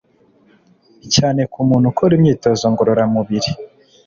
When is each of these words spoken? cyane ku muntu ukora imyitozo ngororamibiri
cyane 1.13 1.41
ku 1.51 1.59
muntu 1.69 1.85
ukora 1.91 2.11
imyitozo 2.17 2.63
ngororamibiri 2.71 3.51